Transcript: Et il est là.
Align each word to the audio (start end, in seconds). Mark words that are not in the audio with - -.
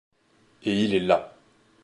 Et 0.63 0.83
il 0.83 0.95
est 0.95 0.99
là. 0.99 1.35